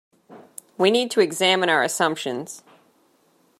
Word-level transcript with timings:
We 0.79 0.89
need 0.89 1.11
to 1.11 1.19
examine 1.19 1.69
our 1.69 1.83
assumptions. 1.83 2.63